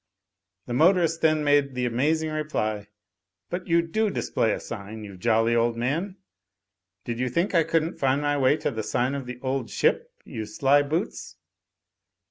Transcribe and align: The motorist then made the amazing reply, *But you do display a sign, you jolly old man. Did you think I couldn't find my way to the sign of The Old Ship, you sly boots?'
The 0.65 0.73
motorist 0.73 1.21
then 1.21 1.43
made 1.43 1.75
the 1.75 1.85
amazing 1.85 2.31
reply, 2.31 2.87
*But 3.51 3.67
you 3.67 3.83
do 3.83 4.09
display 4.09 4.51
a 4.51 4.59
sign, 4.59 5.03
you 5.03 5.15
jolly 5.15 5.55
old 5.55 5.77
man. 5.77 6.17
Did 7.05 7.19
you 7.19 7.29
think 7.29 7.53
I 7.53 7.61
couldn't 7.61 7.99
find 7.99 8.19
my 8.19 8.35
way 8.35 8.57
to 8.57 8.71
the 8.71 8.81
sign 8.81 9.13
of 9.13 9.27
The 9.27 9.39
Old 9.43 9.69
Ship, 9.69 10.11
you 10.25 10.47
sly 10.47 10.81
boots?' 10.81 11.35